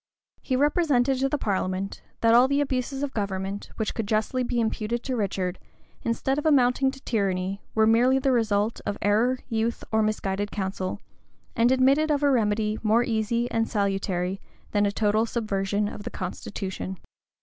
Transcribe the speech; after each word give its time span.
He 0.41 0.55
represented 0.55 1.19
to 1.19 1.29
the 1.29 1.37
parliament, 1.37 2.01
that 2.21 2.33
all 2.33 2.47
the 2.47 2.59
abuses 2.59 3.03
of 3.03 3.13
government 3.13 3.69
which 3.75 3.93
could 3.93 4.07
justly 4.07 4.41
be 4.41 4.59
imputed 4.59 5.03
to 5.03 5.15
Richard, 5.15 5.59
instead 6.01 6.39
of 6.39 6.45
amounting 6.47 6.89
to 6.89 6.99
tyranny, 7.01 7.61
were 7.75 7.85
merely 7.85 8.17
the 8.17 8.31
result 8.31 8.81
of 8.83 8.97
error, 9.03 9.37
youth, 9.47 9.83
or 9.91 10.01
misguided 10.01 10.49
counsel, 10.49 10.99
and 11.55 11.71
admitted 11.71 12.09
of 12.09 12.23
a 12.23 12.31
remedy 12.31 12.79
more 12.81 13.03
easy 13.03 13.47
and 13.51 13.69
salutary 13.69 14.41
than 14.71 14.87
a 14.87 14.91
total 14.91 15.27
subversion 15.27 15.87
of 15.87 16.01
the 16.01 16.09
constitution. 16.09 16.97